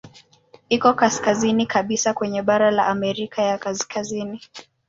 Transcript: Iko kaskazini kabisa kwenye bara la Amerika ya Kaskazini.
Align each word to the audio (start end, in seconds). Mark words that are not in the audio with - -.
Iko 0.69 0.93
kaskazini 0.93 1.65
kabisa 1.65 2.13
kwenye 2.13 2.41
bara 2.41 2.71
la 2.71 2.87
Amerika 2.87 3.41
ya 3.41 3.57
Kaskazini. 3.57 4.41